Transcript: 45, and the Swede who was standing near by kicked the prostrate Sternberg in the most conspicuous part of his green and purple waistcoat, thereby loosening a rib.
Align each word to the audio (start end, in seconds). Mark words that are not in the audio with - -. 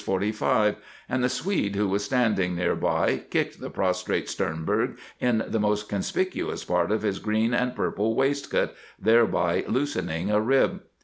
45, 0.03 0.77
and 1.09 1.23
the 1.23 1.29
Swede 1.29 1.75
who 1.75 1.87
was 1.87 2.03
standing 2.03 2.55
near 2.55 2.75
by 2.75 3.17
kicked 3.29 3.59
the 3.61 3.69
prostrate 3.69 4.27
Sternberg 4.27 4.97
in 5.19 5.43
the 5.45 5.59
most 5.59 5.87
conspicuous 5.87 6.63
part 6.63 6.91
of 6.91 7.03
his 7.03 7.19
green 7.19 7.53
and 7.53 7.75
purple 7.75 8.15
waistcoat, 8.15 8.71
thereby 8.99 9.63
loosening 9.67 10.31
a 10.31 10.41
rib. 10.41 10.81